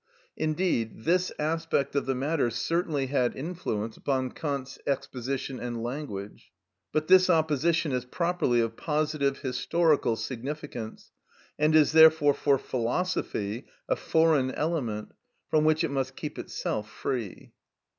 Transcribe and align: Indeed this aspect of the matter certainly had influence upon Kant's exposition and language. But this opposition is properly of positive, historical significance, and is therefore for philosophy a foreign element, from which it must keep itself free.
Indeed 0.35 1.03
this 1.05 1.31
aspect 1.37 1.95
of 1.95 2.07
the 2.07 2.15
matter 2.15 2.49
certainly 2.49 3.05
had 3.05 3.35
influence 3.35 3.95
upon 3.97 4.31
Kant's 4.31 4.79
exposition 4.87 5.59
and 5.59 5.83
language. 5.83 6.51
But 6.91 7.07
this 7.07 7.29
opposition 7.29 7.91
is 7.91 8.03
properly 8.05 8.61
of 8.61 8.75
positive, 8.75 9.37
historical 9.41 10.15
significance, 10.15 11.11
and 11.59 11.75
is 11.75 11.91
therefore 11.91 12.33
for 12.33 12.57
philosophy 12.57 13.67
a 13.87 13.95
foreign 13.95 14.49
element, 14.55 15.11
from 15.51 15.65
which 15.65 15.83
it 15.83 15.91
must 15.91 16.15
keep 16.15 16.39
itself 16.39 16.89
free. 16.89 17.51